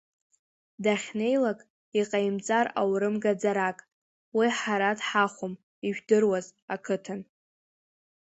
[0.83, 1.59] Дахьнеилак
[1.99, 3.77] иҟаимҵар аурым гаӡарак,
[4.37, 5.53] уи ҳара дҳахәом,
[5.87, 7.21] ижәдыруаз, ақыҭан…